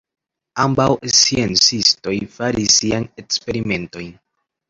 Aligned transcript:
Ambaŭ 0.61 0.85
sciencistoj 1.17 2.15
faris 2.37 2.79
siajn 2.79 3.07
eksperimentojn. 3.25 4.09